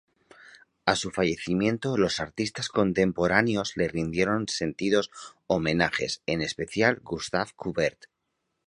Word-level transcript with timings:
A 0.87 0.95
su 0.95 1.11
fallecimiento, 1.11 1.95
los 1.95 2.19
artistas 2.19 2.69
contemporáneos 2.69 3.77
le 3.77 3.87
rindieron 3.87 4.47
sentidos 4.47 5.11
homenajes, 5.45 6.23
en 6.25 6.41
especial 6.41 6.99
Gustave 7.03 7.51
Courbet. 7.55 8.07